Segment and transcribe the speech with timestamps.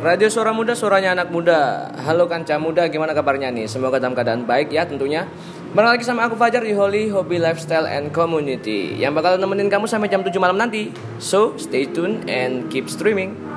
[0.00, 1.92] Radio Suara Muda, suaranya anak muda.
[2.08, 3.68] Halo kanca muda, gimana kabarnya nih?
[3.68, 5.28] Semoga dalam keadaan baik ya tentunya.
[5.76, 9.84] Barang lagi sama aku Fajar di Holy Hobby Lifestyle and Community yang bakal nemenin kamu
[9.84, 10.88] sampai jam 7 malam nanti.
[11.20, 13.49] So, stay tune and keep streaming.